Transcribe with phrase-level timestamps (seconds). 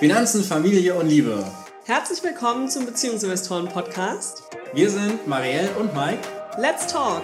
[0.00, 1.44] Finanzen, Familie und Liebe.
[1.84, 4.44] Herzlich willkommen zum Beziehungsinvestoren Podcast.
[4.72, 6.26] Wir sind Marielle und Mike.
[6.56, 7.22] Let's talk!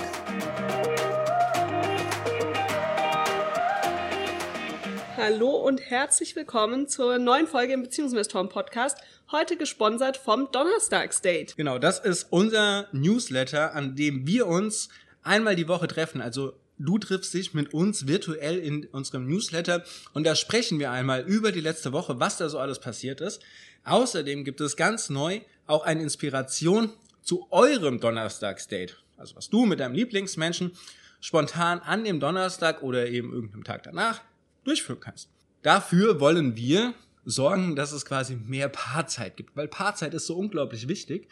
[5.17, 8.99] Hallo und herzlich willkommen zur neuen Folge im Beziehungsinvestoren Podcast.
[9.33, 11.57] Heute gesponsert vom Donnerstagsdate.
[11.57, 14.91] Genau, das ist unser Newsletter, an dem wir uns
[15.23, 16.21] einmal die Woche treffen.
[16.21, 21.23] Also du triffst dich mit uns virtuell in unserem Newsletter und da sprechen wir einmal
[21.23, 23.41] über die letzte Woche, was da so alles passiert ist.
[23.85, 26.91] Außerdem gibt es ganz neu auch eine Inspiration
[27.23, 28.97] zu eurem Donnerstagsdate.
[29.17, 30.73] Also was du mit deinem Lieblingsmenschen
[31.21, 34.21] spontan an dem Donnerstag oder eben irgendeinem Tag danach
[34.65, 35.29] durchführen kannst.
[35.63, 40.89] Dafür wollen wir sorgen, dass es quasi mehr Paarzeit gibt, weil Paarzeit ist so unglaublich
[40.89, 41.29] wichtig.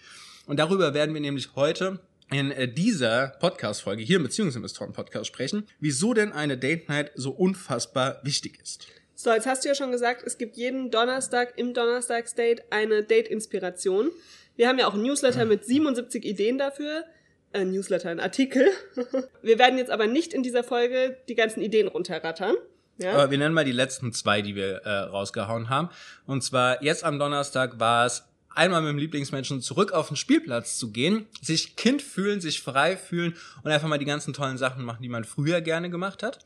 [0.47, 2.01] Und darüber werden wir nämlich heute
[2.39, 8.21] in äh, dieser Podcast-Folge hier im Beziehungsinvestoren-Podcast sprechen, wieso denn eine Date Night so unfassbar
[8.25, 8.89] wichtig ist.
[9.15, 14.11] So, jetzt hast du ja schon gesagt, es gibt jeden Donnerstag im Donnerstagsdate eine Date-Inspiration.
[14.57, 17.05] Wir haben ja auch ein Newsletter mit 77 Ideen dafür.
[17.53, 18.67] Äh, Newsletter, ein Artikel.
[19.43, 22.57] wir werden jetzt aber nicht in dieser Folge die ganzen Ideen runterrattern.
[22.99, 23.13] Ja?
[23.13, 25.89] Aber wir nennen mal die letzten zwei, die wir äh, rausgehauen haben.
[26.27, 28.25] Und zwar jetzt am Donnerstag war es
[28.55, 32.97] einmal mit dem Lieblingsmenschen zurück auf den Spielplatz zu gehen, sich Kind fühlen, sich frei
[32.97, 36.39] fühlen und einfach mal die ganzen tollen Sachen machen, die man früher gerne gemacht hat.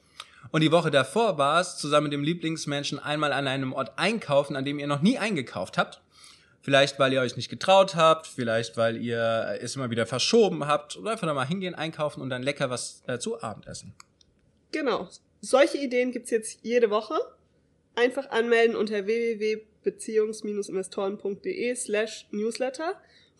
[0.50, 4.56] Und die Woche davor war es, zusammen mit dem Lieblingsmenschen einmal an einem Ort einkaufen,
[4.56, 6.00] an dem ihr noch nie eingekauft habt.
[6.60, 10.96] Vielleicht, weil ihr euch nicht getraut habt, vielleicht, weil ihr es immer wieder verschoben habt
[10.96, 13.94] oder einfach mal hingehen, einkaufen und dann lecker was äh, zu Abend essen.
[14.72, 15.08] Genau.
[15.40, 17.14] Solche Ideen gibt's jetzt jede Woche.
[17.94, 19.06] Einfach anmelden unter
[19.84, 22.94] www.beziehungs-investoren.de slash newsletter.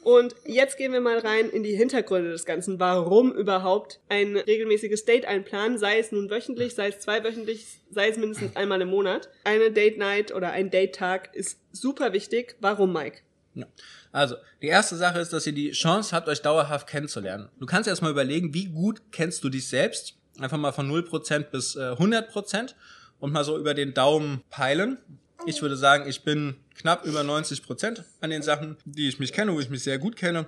[0.05, 2.78] Und jetzt gehen wir mal rein in die Hintergründe des Ganzen.
[2.78, 8.17] Warum überhaupt ein regelmäßiges Date einplanen, sei es nun wöchentlich, sei es zweiwöchentlich, sei es
[8.17, 9.28] mindestens einmal im Monat.
[9.45, 12.56] Eine Date Night oder ein Date Tag ist super wichtig.
[12.61, 13.23] Warum, Mike?
[13.55, 13.67] Ja.
[14.12, 17.48] Also, die erste Sache ist, dass ihr die Chance habt, euch dauerhaft kennenzulernen.
[17.58, 20.14] Du kannst erstmal überlegen, wie gut kennst du dich selbst?
[20.39, 22.74] Einfach mal von 0% bis äh, 100%
[23.18, 24.98] und mal so über den Daumen peilen.
[25.46, 29.32] Ich würde sagen, ich bin knapp über 90 Prozent an den Sachen, die ich mich
[29.32, 30.46] kenne, wo ich mich sehr gut kenne.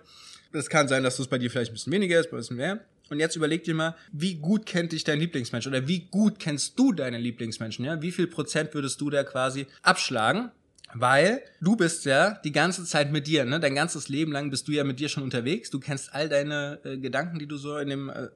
[0.53, 2.81] Es kann sein, dass es bei dir vielleicht ein bisschen weniger ist, ein bisschen mehr.
[3.09, 6.79] Und jetzt überleg dir mal, wie gut kennt dich dein Lieblingsmensch oder wie gut kennst
[6.79, 8.01] du deinen Lieblingsmenschen, ja?
[8.03, 10.51] Wie viel Prozent würdest du da quasi abschlagen?
[10.93, 13.61] Weil du bist ja die ganze Zeit mit dir, ne?
[13.61, 15.71] Dein ganzes Leben lang bist du ja mit dir schon unterwegs.
[15.71, 18.29] Du kennst all deine äh, Gedanken, die du so in dem äh,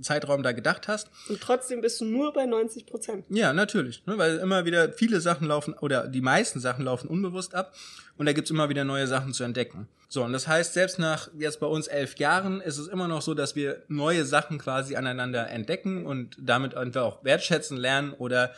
[0.00, 1.10] Zeitraum da gedacht hast.
[1.28, 3.24] Und trotzdem bist du nur bei 90 Prozent.
[3.28, 4.04] Ja, natürlich.
[4.06, 4.18] Ne?
[4.18, 7.74] Weil immer wieder viele Sachen laufen oder die meisten Sachen laufen unbewusst ab
[8.16, 9.88] und da gibt's immer wieder neue Sachen zu entdecken.
[10.08, 13.22] So, und das heißt, selbst nach jetzt bei uns elf Jahren ist es immer noch
[13.22, 18.52] so, dass wir neue Sachen quasi aneinander entdecken und damit einfach auch wertschätzen lernen oder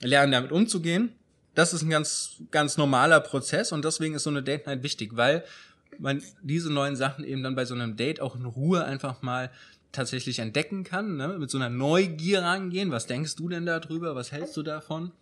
[0.00, 1.12] lernen, damit umzugehen.
[1.54, 5.16] Das ist ein ganz, ganz normaler Prozess und deswegen ist so eine Date Night wichtig,
[5.16, 5.44] weil
[5.98, 9.50] man diese neuen Sachen eben dann bei so einem Date auch in Ruhe einfach mal
[9.92, 11.36] tatsächlich entdecken kann, ne?
[11.38, 12.90] mit so einer Neugier rangehen.
[12.90, 14.14] Was denkst du denn darüber?
[14.14, 15.12] Was hältst du davon?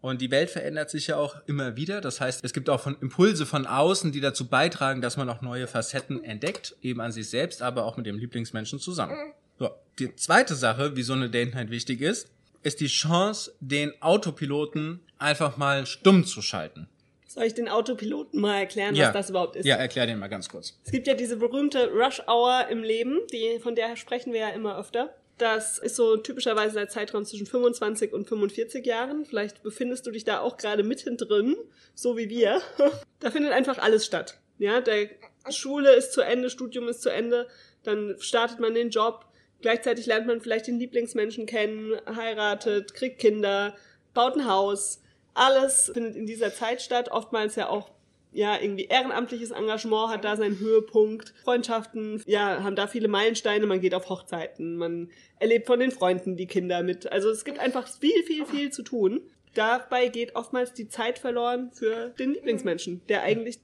[0.00, 2.00] Und die Welt verändert sich ja auch immer wieder.
[2.00, 5.40] Das heißt, es gibt auch von Impulse von außen, die dazu beitragen, dass man auch
[5.40, 9.16] neue Facetten entdeckt, eben an sich selbst, aber auch mit dem Lieblingsmenschen zusammen.
[9.58, 12.30] So, die zweite Sache, wie so eine Date Night wichtig ist,
[12.62, 16.88] ist die Chance, den Autopiloten einfach mal stumm zu schalten.
[17.28, 19.08] Soll ich den Autopiloten mal erklären, ja.
[19.08, 19.66] was das überhaupt ist?
[19.66, 20.78] Ja, erklär den mal ganz kurz.
[20.82, 24.48] Es gibt ja diese berühmte Rush Hour im Leben, die, von der sprechen wir ja
[24.48, 25.14] immer öfter.
[25.36, 29.26] Das ist so typischerweise der Zeitraum zwischen 25 und 45 Jahren.
[29.26, 31.54] Vielleicht befindest du dich da auch gerade mittendrin,
[31.94, 32.62] so wie wir.
[33.20, 34.38] da findet einfach alles statt.
[34.56, 35.10] Ja, der
[35.50, 37.46] Schule ist zu Ende, Studium ist zu Ende,
[37.82, 39.26] dann startet man den Job,
[39.60, 43.76] gleichzeitig lernt man vielleicht den Lieblingsmenschen kennen, heiratet, kriegt Kinder,
[44.14, 45.02] baut ein Haus
[45.38, 47.90] alles findet in dieser Zeit statt, oftmals ja auch
[48.32, 51.32] ja, irgendwie ehrenamtliches Engagement hat da seinen Höhepunkt.
[51.44, 53.66] Freundschaften, ja, haben da viele Meilensteine.
[53.66, 57.10] Man geht auf Hochzeiten, man erlebt von den Freunden die Kinder mit.
[57.10, 59.22] Also es gibt einfach viel, viel, viel zu tun.
[59.54, 63.60] Dabei geht oftmals die Zeit verloren für den Lieblingsmenschen, der eigentlich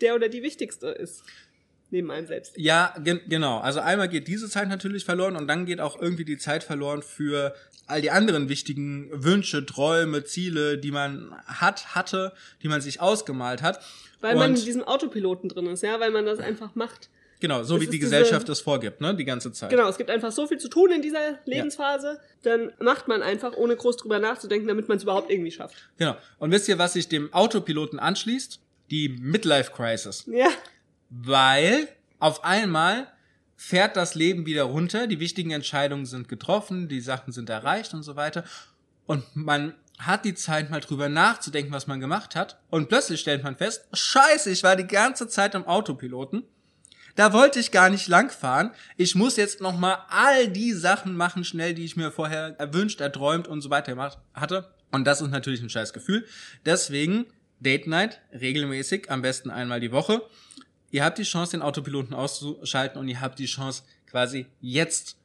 [0.00, 1.22] der oder die wichtigste ist
[1.90, 2.56] neben einem selbst.
[2.56, 3.58] Ja, gen genau.
[3.58, 7.02] Also einmal geht diese Zeit natürlich verloren und dann geht auch irgendwie die Zeit verloren
[7.02, 7.54] für
[7.88, 12.32] all die anderen wichtigen Wünsche, Träume, Ziele, die man hat, hatte,
[12.62, 13.80] die man sich ausgemalt hat.
[14.20, 17.08] Weil und man in diesem Autopiloten drin ist, ja, weil man das einfach macht.
[17.40, 19.70] Genau, so das wie die Gesellschaft das vorgibt, ne, die ganze Zeit.
[19.70, 22.56] Genau, es gibt einfach so viel zu tun in dieser Lebensphase, ja.
[22.56, 25.76] dann macht man einfach, ohne groß drüber nachzudenken, damit man es überhaupt irgendwie schafft.
[25.98, 26.16] Genau.
[26.40, 28.58] Und wisst ihr, was sich dem Autopiloten anschließt?
[28.90, 30.24] Die Midlife Crisis.
[30.26, 30.48] Ja
[31.10, 31.88] weil
[32.18, 33.08] auf einmal
[33.58, 38.04] fährt das Leben wieder runter, die wichtigen Entscheidungen sind getroffen, die Sachen sind erreicht und
[38.04, 38.44] so weiter.
[39.04, 42.60] Und man hat die Zeit mal drüber nachzudenken, was man gemacht hat.
[42.70, 46.44] Und plötzlich stellt man fest, scheiße, ich war die ganze Zeit im Autopiloten.
[47.16, 48.70] Da wollte ich gar nicht langfahren.
[48.96, 53.00] Ich muss jetzt noch mal all die Sachen machen schnell, die ich mir vorher erwünscht,
[53.00, 54.72] erträumt und so weiter gemacht hatte.
[54.92, 56.24] Und das ist natürlich ein scheiß Gefühl.
[56.64, 57.26] Deswegen
[57.58, 60.22] Date Night regelmäßig, am besten einmal die Woche.
[60.90, 65.18] Ihr habt die Chance, den Autopiloten auszuschalten und ihr habt die Chance, quasi jetzt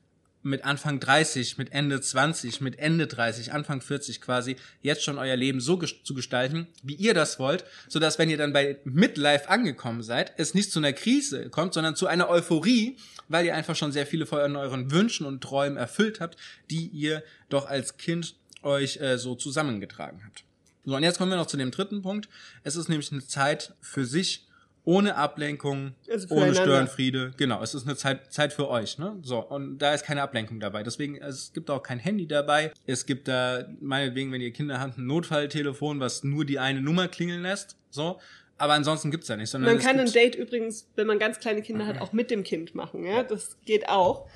[0.43, 5.37] mit Anfang 30, mit Ende 20, mit Ende 30, Anfang 40 quasi jetzt schon euer
[5.37, 9.49] Leben so zu gestalten, wie ihr das wollt, so dass wenn ihr dann bei Midlife
[9.49, 12.97] angekommen seid, es nicht zu einer Krise kommt, sondern zu einer Euphorie,
[13.29, 16.37] weil ihr einfach schon sehr viele von euren Wünschen und Träumen erfüllt habt,
[16.69, 20.43] die ihr doch als Kind euch äh, so zusammengetragen habt.
[20.85, 22.27] So, und jetzt kommen wir noch zu dem dritten Punkt.
[22.63, 24.45] Es ist nämlich eine Zeit für sich,
[24.85, 25.93] ohne Ablenkung,
[26.29, 27.31] ohne Störenfriede.
[27.37, 28.97] Genau, es ist eine Zeit, Zeit für euch.
[28.97, 29.17] Ne?
[29.21, 30.83] So, und da ist keine Ablenkung dabei.
[30.83, 32.71] Deswegen, es gibt auch kein Handy dabei.
[32.85, 37.07] Es gibt da, meinetwegen, wenn ihr Kinder habt, ein Notfalltelefon, was nur die eine Nummer
[37.07, 37.77] klingeln lässt.
[37.89, 38.19] So.
[38.57, 39.49] Aber ansonsten gibt's da nicht.
[39.49, 42.43] Sondern man kann ein Date übrigens, wenn man ganz kleine Kinder hat, auch mit dem
[42.43, 43.03] Kind machen.
[43.03, 44.27] Ja, das geht auch.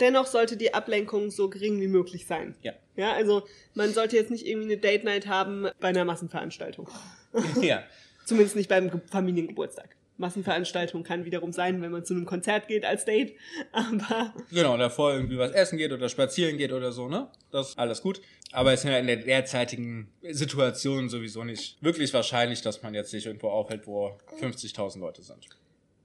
[0.00, 2.54] Dennoch sollte die Ablenkung so gering wie möglich sein.
[2.62, 2.72] Ja.
[2.96, 6.88] Ja, also man sollte jetzt nicht irgendwie eine Date Night haben bei einer Massenveranstaltung.
[7.60, 7.82] Ja.
[8.26, 9.96] Zumindest nicht beim Familiengeburtstag.
[10.18, 13.34] Massenveranstaltung kann wiederum sein, wenn man zu einem Konzert geht als Date,
[13.72, 14.34] aber...
[14.50, 17.28] Genau, davor irgendwie was essen geht oder spazieren geht oder so, ne?
[17.52, 18.20] Das ist alles gut.
[18.52, 23.10] Aber es ist ja in der derzeitigen Situation sowieso nicht wirklich wahrscheinlich, dass man jetzt
[23.10, 25.46] sich irgendwo aufhält, wo 50.000 Leute sind.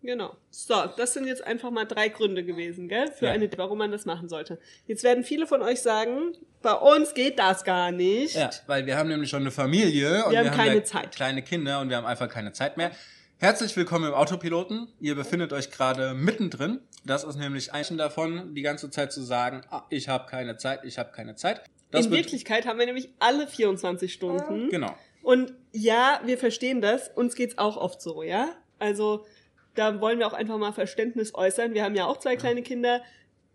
[0.04, 0.36] Genau.
[0.50, 3.32] So, das sind jetzt einfach mal drei Gründe gewesen, gell, für ja.
[3.34, 4.60] eine, warum man das machen sollte.
[4.88, 8.36] Jetzt werden viele von euch sagen, bei uns geht das gar nicht.
[8.36, 11.16] Ja, weil wir haben nämlich schon eine Familie und wir haben, wir haben keine Zeit.
[11.16, 12.92] kleine Kinder und wir haben einfach keine Zeit mehr.
[13.38, 14.88] Herzlich willkommen im Autopiloten.
[15.00, 16.80] Ihr befindet euch gerade mittendrin.
[17.06, 20.82] Das ist nämlich ein davon, die ganze Zeit zu sagen, ah, ich habe keine Zeit,
[20.84, 21.64] ich habe keine Zeit.
[21.92, 24.70] Das In Wirklichkeit haben wir nämlich alle 24 Stunden.
[24.70, 24.96] Genau.
[25.24, 27.10] Und ja, wir verstehen das.
[27.10, 28.50] Uns geht's auch oft so, ja?
[28.80, 29.26] Also
[29.76, 31.74] da wollen wir auch einfach mal Verständnis äußern.
[31.74, 33.02] Wir haben ja auch zwei kleine Kinder.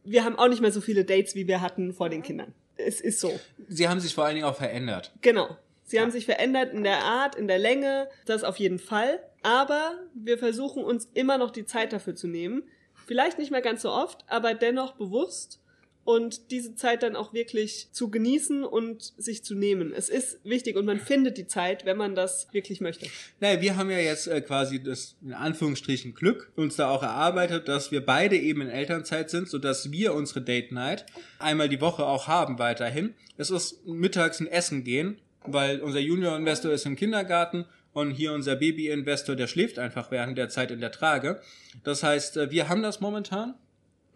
[0.05, 2.55] Wir haben auch nicht mehr so viele Dates, wie wir hatten vor den Kindern.
[2.77, 3.39] Es ist so.
[3.69, 5.13] Sie haben sich vor allen Dingen auch verändert.
[5.23, 5.57] Genau.
[5.85, 9.21] Sie haben sich verändert in der Art, in der Länge, das auf jeden Fall.
[9.43, 12.65] Aber wir versuchen uns immer noch die Zeit dafür zu nehmen.
[13.07, 15.61] Vielleicht nicht mehr ganz so oft, aber dennoch bewusst
[16.07, 19.93] und diese Zeit dann auch wirklich zu genießen und sich zu nehmen.
[19.93, 23.07] Es ist wichtig und man findet die Zeit, wenn man das wirklich möchte.
[23.41, 27.67] Naja, wir haben ja jetzt äh, quasi das in Anführungsstrichen Glück uns da auch erarbeitet,
[27.67, 31.07] dass wir beide eben in Elternzeit sind, sodass wir unsere Date Night
[31.41, 33.15] einmal die Woche auch haben weiterhin.
[33.37, 38.55] Es ist mittags ein Essen gehen, weil unser Junior-Investor ist im Kindergarten und hier unser
[38.55, 41.41] Baby-Investor, der schläft einfach während der Zeit in der Trage.
[41.83, 43.55] Das heißt, äh, wir haben das momentan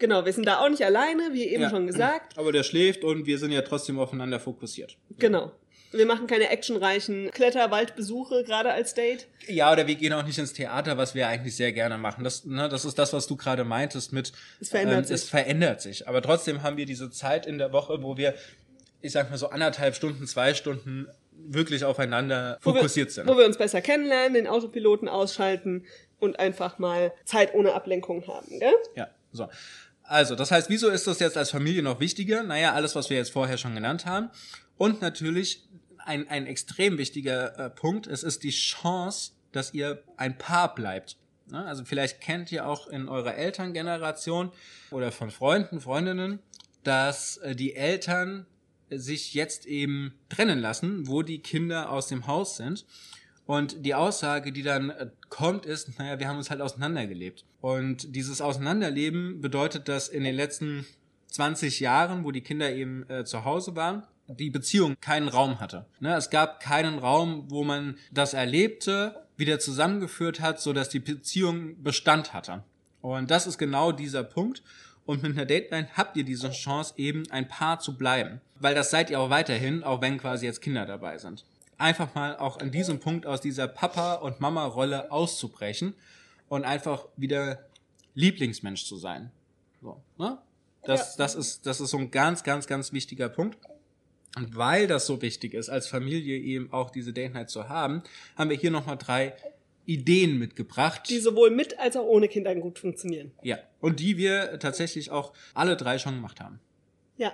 [0.00, 1.70] Genau, wir sind da auch nicht alleine, wie eben ja.
[1.70, 2.37] schon gesagt.
[2.38, 4.97] Aber der schläft und wir sind ja trotzdem aufeinander fokussiert.
[5.19, 5.52] Genau.
[5.93, 9.26] Wir machen keine actionreichen Kletterwaldbesuche, gerade als Date.
[9.47, 12.25] Ja, oder wir gehen auch nicht ins Theater, was wir eigentlich sehr gerne machen.
[12.25, 15.14] Das, ne, das ist das, was du gerade meintest mit es verändert ähm, sich.
[15.14, 16.08] Es verändert sich.
[16.08, 18.35] Aber trotzdem haben wir diese Zeit in der Woche, wo wir,
[19.02, 23.29] ich sag mal so anderthalb Stunden, zwei Stunden wirklich aufeinander wo fokussiert wir, sind.
[23.29, 25.85] Wo wir uns besser kennenlernen, den Autopiloten ausschalten
[26.20, 28.75] und einfach mal Zeit ohne Ablenkung haben, gell?
[28.94, 29.49] Ja, so.
[30.11, 32.43] Also, das heißt, wieso ist das jetzt als Familie noch wichtiger?
[32.43, 34.29] Naja, alles, was wir jetzt vorher schon genannt haben.
[34.77, 35.69] Und natürlich
[35.99, 41.17] ein, ein extrem wichtiger äh, Punkt, es ist die Chance, dass ihr ein Paar bleibt.
[41.52, 44.50] Ja, also vielleicht kennt ihr auch in eurer Elterngeneration
[44.90, 46.40] oder von Freunden, Freundinnen,
[46.83, 48.47] dass äh, die Eltern
[48.90, 52.85] sich jetzt eben trennen lassen, wo die Kinder aus dem Haus sind.
[53.50, 57.45] Und die Aussage, die dann äh, kommt, ist, naja, wir haben uns halt auseinandergelebt.
[57.61, 60.87] Und dieses Auseinanderleben bedeutet, dass in den letzten
[61.33, 65.85] 20 Jahren, wo die Kinder eben äh, zu Hause waren, die Beziehung keinen Raum hatte.
[65.99, 66.14] Ne?
[66.14, 71.83] Es gab keinen Raum, wo man das Erlebte wieder zusammengeführt hat, so dass die Beziehung
[71.83, 72.62] Bestand hatte.
[73.00, 74.62] Und das ist genau dieser Punkt.
[75.07, 78.40] Und mit einer Dateline habt ihr diese Chance, eben ein Paar zu bleiben.
[78.61, 81.45] Weil das seid ihr auch weiterhin, auch wenn quasi jetzt Kinder dabei sind
[81.80, 85.94] einfach mal auch an diesem Punkt aus dieser Papa- und Mama-Rolle auszubrechen
[86.49, 87.66] und einfach wieder
[88.14, 89.30] Lieblingsmensch zu sein.
[89.80, 90.38] So, ne?
[90.84, 91.25] Das, ja.
[91.25, 93.58] das, ist, das ist so ein ganz, ganz, ganz wichtiger Punkt.
[94.37, 98.02] Und weil das so wichtig ist, als Familie eben auch diese Date Night zu haben,
[98.37, 99.34] haben wir hier nochmal drei
[99.87, 101.08] Ideen mitgebracht.
[101.08, 103.32] Die sowohl mit als auch ohne Kinder gut funktionieren.
[103.42, 103.58] Ja.
[103.80, 106.60] Und die wir tatsächlich auch alle drei schon gemacht haben.
[107.16, 107.32] Ja.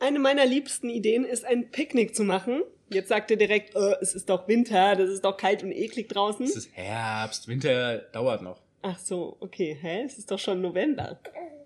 [0.00, 4.14] Eine meiner liebsten Ideen ist, ein Picknick zu machen Jetzt sagt er direkt, äh, es
[4.14, 6.44] ist doch Winter, das ist doch kalt und eklig draußen.
[6.44, 8.60] Es ist Herbst, Winter dauert noch.
[8.82, 10.02] Ach so, okay, hä?
[10.04, 11.18] Es ist doch schon November.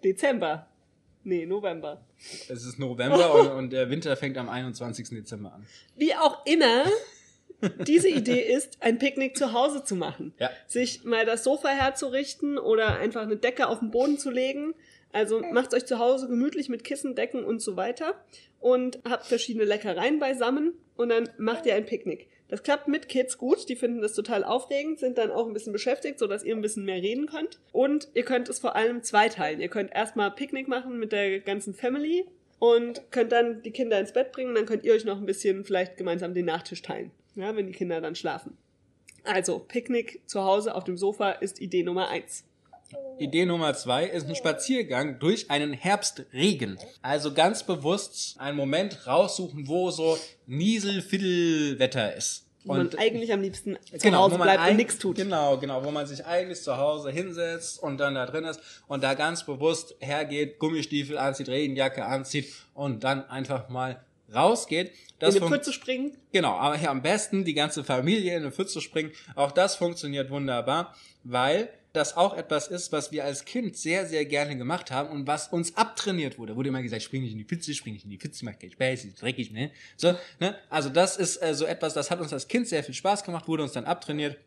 [0.03, 0.67] Dezember.
[1.25, 2.05] Nee, November.
[2.49, 5.11] Es ist November und, und der Winter fängt am 21.
[5.11, 5.67] Dezember an.
[5.97, 6.85] Wie auch immer,
[7.87, 10.35] diese Idee ist, ein Picknick zu Hause zu machen.
[10.39, 10.51] Ja.
[10.67, 14.75] Sich mal das Sofa herzurichten oder einfach eine Decke auf den Boden zu legen.
[15.13, 18.15] Also macht euch zu Hause gemütlich mit Kissen, Decken und so weiter
[18.61, 22.29] und habt verschiedene Leckereien beisammen und dann macht ihr ein Picknick.
[22.49, 25.73] Das klappt mit Kids gut, die finden das total aufregend, sind dann auch ein bisschen
[25.73, 27.59] beschäftigt, sodass ihr ein bisschen mehr reden könnt.
[27.73, 29.61] Und ihr könnt es vor allem zweiteilen.
[29.61, 32.27] Ihr könnt erstmal Picknick machen mit der ganzen Family
[32.59, 35.65] und könnt dann die Kinder ins Bett bringen, dann könnt ihr euch noch ein bisschen
[35.65, 38.57] vielleicht gemeinsam den Nachtisch teilen, ja, wenn die Kinder dann schlafen.
[39.25, 42.45] Also, Picknick zu Hause auf dem Sofa ist Idee Nummer eins.
[43.19, 46.79] Idee Nummer zwei ist ein Spaziergang durch einen Herbstregen.
[47.03, 52.47] Also ganz bewusst einen Moment raussuchen, wo so Niesel-Fiddel-Wetter ist.
[52.65, 55.17] Wo man eigentlich am liebsten zu genau, Hause bleibt und nichts tut.
[55.17, 59.03] Genau, genau, wo man sich eigentlich zu Hause hinsetzt und dann da drin ist und
[59.03, 64.93] da ganz bewusst hergeht, Gummistiefel anzieht, Regenjacke anzieht und dann einfach mal rausgeht.
[65.19, 66.17] Das In eine Pfütze springen.
[66.33, 69.13] Genau, aber hier am besten die ganze Familie in eine Pfütze springen.
[69.35, 74.25] Auch das funktioniert wunderbar, weil das auch etwas ist, was wir als Kind sehr, sehr
[74.25, 76.57] gerne gemacht haben und was uns abtrainiert wurde.
[76.57, 78.73] Wurde immer gesagt, spring nicht in die Pfütze, spring nicht in die Pfütze, macht keinen
[78.73, 79.71] Spaß, ist dreckig, ne?
[79.97, 80.57] So, ne?
[80.71, 83.47] Also das ist äh, so etwas, das hat uns als Kind sehr viel Spaß gemacht,
[83.47, 84.39] wurde uns dann abtrainiert.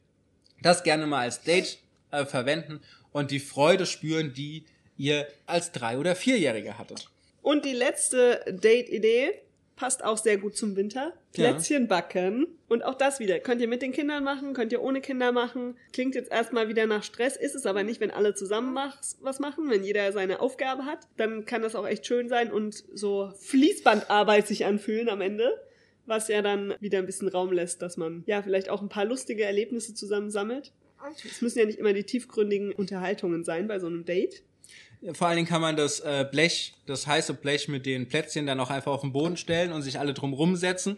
[0.61, 1.77] Das gerne mal als Date
[2.11, 2.79] äh, verwenden
[3.11, 4.65] und die Freude spüren, die
[4.97, 7.09] ihr als Drei- oder Vierjährige hattet.
[7.41, 9.33] Und die letzte Date-Idee
[9.75, 11.13] passt auch sehr gut zum Winter.
[11.35, 11.51] Ja.
[11.51, 12.47] Plätzchen backen.
[12.67, 13.39] Und auch das wieder.
[13.39, 15.77] Könnt ihr mit den Kindern machen, könnt ihr ohne Kinder machen.
[15.93, 18.75] Klingt jetzt erstmal wieder nach Stress, ist es aber nicht, wenn alle zusammen
[19.21, 20.99] was machen, wenn jeder seine Aufgabe hat.
[21.17, 25.61] Dann kann das auch echt schön sein und so Fließbandarbeit sich anfühlen am Ende.
[26.07, 29.05] Was ja dann wieder ein bisschen Raum lässt, dass man ja vielleicht auch ein paar
[29.05, 30.71] lustige Erlebnisse zusammen sammelt.
[31.23, 34.43] Es müssen ja nicht immer die tiefgründigen Unterhaltungen sein bei so einem Date.
[35.13, 38.59] Vor allen Dingen kann man das äh, Blech, das heiße Blech mit den Plätzchen dann
[38.59, 40.97] auch einfach auf den Boden stellen und sich alle drum rumsetzen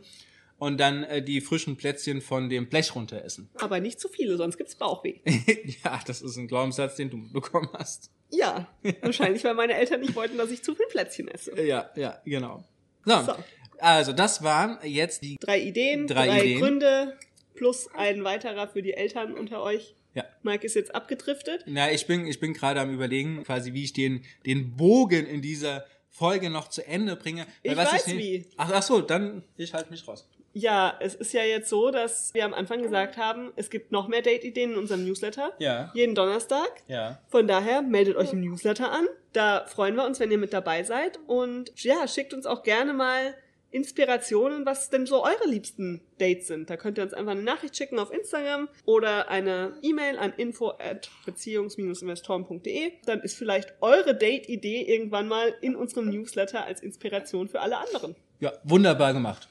[0.60, 3.50] und dann äh, die frischen Plätzchen von dem Blech runter essen.
[3.60, 5.20] Aber nicht zu viele, sonst gibt's Bauchweh.
[5.84, 8.10] ja, das ist ein Glaubenssatz, den du bekommen hast.
[8.30, 8.68] Ja,
[9.02, 11.62] wahrscheinlich, weil meine Eltern nicht wollten, dass ich zu viel Plätzchen esse.
[11.62, 12.64] Ja, ja, genau.
[13.06, 13.36] So, So.
[13.80, 15.38] also das waren jetzt die.
[15.40, 16.60] Drei Ideen, Drei drei, Ideen.
[16.60, 17.18] Gründe
[17.56, 19.96] plus ein weiterer für die Eltern unter euch.
[20.18, 20.26] Ja.
[20.44, 21.64] Mike ist jetzt abgedriftet.
[21.68, 25.42] Na, ich bin, ich bin gerade am überlegen, quasi, wie ich den, den Bogen in
[25.42, 27.46] dieser Folge noch zu Ende bringe.
[27.64, 28.46] Weil Ich weiß nicht- wie.
[28.58, 30.28] Ach, ach so, dann ich halte mich raus.
[30.54, 34.08] Ja, es ist ja jetzt so, dass wir am Anfang gesagt haben, es gibt noch
[34.08, 35.54] mehr Date-Ideen in unserem Newsletter.
[35.60, 35.92] Ja.
[35.94, 36.82] Jeden Donnerstag.
[36.88, 37.20] Ja.
[37.28, 39.06] Von daher meldet euch im Newsletter an.
[39.34, 41.20] Da freuen wir uns, wenn ihr mit dabei seid.
[41.28, 43.36] Und ja, schickt uns auch gerne mal
[43.72, 46.70] Inspirationen, was denn so eure liebsten Dates sind.
[46.70, 50.70] Da könnt ihr uns einfach eine Nachricht schicken auf Instagram oder eine E-Mail an info
[50.72, 52.94] at beziehungs-investoren.de.
[53.06, 58.16] Dann ist vielleicht eure Date-Idee irgendwann mal in unserem Newsletter als Inspiration für alle anderen.
[58.40, 59.50] Ja, wunderbar gemacht.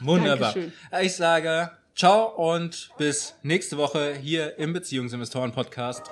[0.00, 0.52] Wunderbar.
[0.52, 0.72] Dankeschön.
[1.02, 6.10] Ich sage ciao und bis nächste Woche hier im Beziehungsinvestoren Podcast.